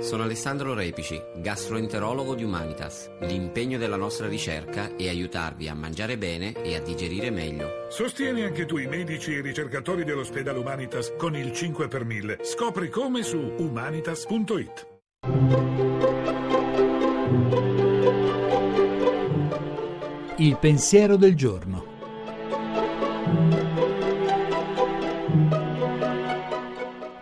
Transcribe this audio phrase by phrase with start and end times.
[0.00, 3.08] Sono Alessandro Repici, gastroenterologo di Humanitas.
[3.20, 7.86] L'impegno della nostra ricerca è aiutarvi a mangiare bene e a digerire meglio.
[7.88, 12.38] Sostieni anche tu i medici e i ricercatori dell'ospedale Humanitas con il 5 per 1000.
[12.42, 14.86] Scopri come su humanitas.it.
[20.38, 21.94] Il pensiero del giorno.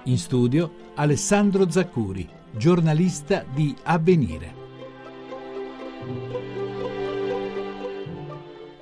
[0.05, 4.63] In studio Alessandro Zaccuri, giornalista di Avvenire.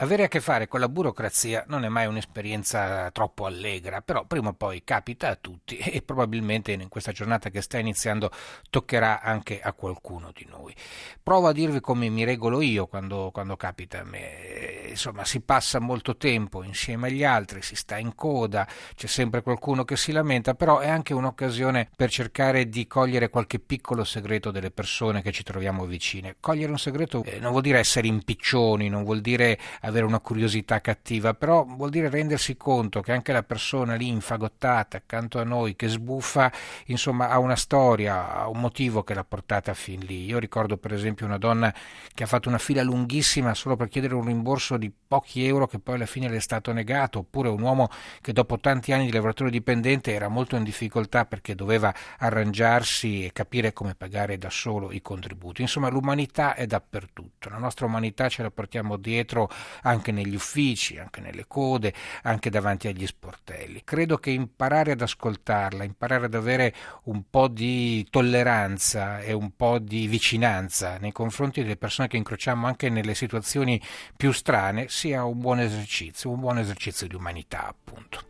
[0.03, 4.49] Avere a che fare con la burocrazia non è mai un'esperienza troppo allegra, però prima
[4.49, 8.30] o poi capita a tutti e probabilmente in questa giornata che sta iniziando
[8.69, 10.75] toccherà anche a qualcuno di noi.
[11.23, 14.52] Provo a dirvi come mi regolo io quando, quando capita a me.
[14.92, 19.84] Insomma, si passa molto tempo insieme agli altri, si sta in coda, c'è sempre qualcuno
[19.84, 24.70] che si lamenta, però è anche un'occasione per cercare di cogliere qualche piccolo segreto delle
[24.70, 26.37] persone che ci troviamo vicine.
[26.41, 30.80] Cogliere un segreto eh, non vuol dire essere impiccioni, non vuol dire avere una curiosità
[30.80, 35.74] cattiva, però vuol dire rendersi conto che anche la persona lì infagottata accanto a noi,
[35.74, 36.52] che sbuffa,
[36.87, 40.27] insomma, ha una storia, ha un motivo che l'ha portata fin lì.
[40.27, 41.74] Io ricordo per esempio una donna
[42.15, 45.79] che ha fatto una fila lunghissima solo per chiedere un rimborso di pochi euro che
[45.79, 47.88] poi alla fine le è stato negato, oppure un uomo
[48.21, 53.33] che dopo tanti anni di lavoratore dipendente era molto in difficoltà perché doveva arrangiarsi e
[53.33, 55.61] capire come pagare da solo i contributi.
[55.61, 59.51] Insomma, l'umanità è dappertutto, la nostra umanità ce la portiamo dietro
[59.83, 63.83] anche negli uffici, anche nelle code, anche davanti agli sportelli.
[63.85, 66.75] Credo che imparare ad ascoltarla, imparare ad avere
[67.05, 72.67] un po' di tolleranza e un po' di vicinanza nei confronti delle persone che incrociamo
[72.67, 73.81] anche nelle situazioni
[74.17, 78.25] più strane umane sia un buon esercizio, un buon esercizio di umanità appunto.